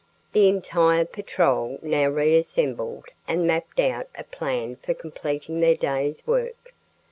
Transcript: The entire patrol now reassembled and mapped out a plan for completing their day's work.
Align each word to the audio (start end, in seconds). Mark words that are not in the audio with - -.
The 0.33 0.49
entire 0.49 1.05
patrol 1.05 1.77
now 1.83 2.07
reassembled 2.09 3.05
and 3.27 3.45
mapped 3.45 3.79
out 3.79 4.07
a 4.17 4.23
plan 4.23 4.77
for 4.77 4.95
completing 4.95 5.59
their 5.59 5.75
day's 5.77 6.25
work. 6.25 6.73